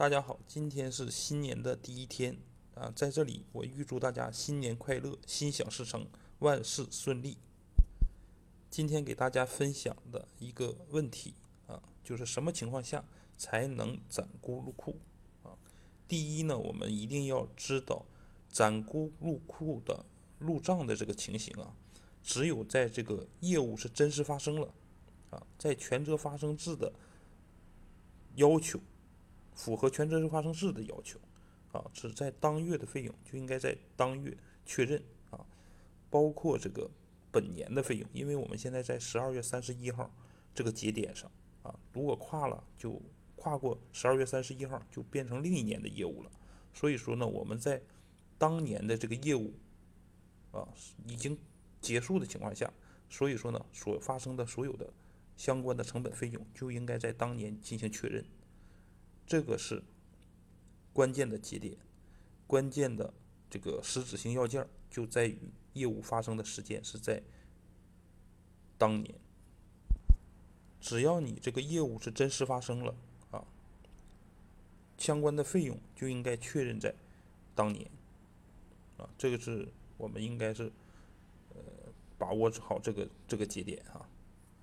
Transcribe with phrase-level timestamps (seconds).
[0.00, 2.38] 大家好，今天是新年的第一天
[2.74, 7.36] 啊，在这里我预祝大家新年快乐，心想事成，万事顺利。
[8.70, 11.34] 今天给大家分享的一个问题
[11.66, 13.04] 啊，就是什么情况下
[13.36, 14.98] 才能攒估入库
[15.42, 15.52] 啊？
[16.08, 18.06] 第一呢，我们一定要知道
[18.48, 20.06] 攒估入库的
[20.38, 21.76] 入账的这个情形啊，
[22.22, 24.72] 只有在这个业务是真实发生了
[25.28, 26.90] 啊，在权责发生制的
[28.36, 28.80] 要求。
[29.60, 31.18] 符合权责日发生制的要求，
[31.72, 35.44] 啊，是在当月的费用就应该在当月确认啊，
[36.08, 36.90] 包括这个
[37.30, 40.10] 本年的费用，因为我们现在在十二月三十一号
[40.54, 41.30] 这个节点上
[41.62, 43.02] 啊，如果跨了就
[43.36, 46.30] 跨过十二月三十一号就变成另一年的业务了，
[46.72, 47.82] 所以说呢，我们在
[48.38, 49.52] 当年的这个业务
[50.52, 50.66] 啊
[51.06, 51.38] 已经
[51.82, 52.72] 结束的情况下，
[53.10, 54.90] 所以说呢，所发生的所有的
[55.36, 58.24] 相关的成本费用就应该在当年进行确认。
[59.30, 59.80] 这个是
[60.92, 61.76] 关键的节点，
[62.48, 63.14] 关键的
[63.48, 65.38] 这个实质性要件就在于
[65.74, 67.22] 业务发生的时间是在
[68.76, 69.14] 当年。
[70.80, 72.92] 只要你这个业务是真实发生了
[73.30, 73.46] 啊，
[74.98, 76.92] 相关的费用就应该确认在
[77.54, 77.88] 当年
[78.96, 80.72] 啊，这个是我们应该是
[81.50, 81.62] 呃
[82.18, 84.10] 把握好这个这个节点啊。